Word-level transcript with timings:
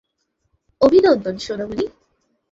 অভিনন্দন, 0.81 1.35
সোনামণি। 1.37 1.85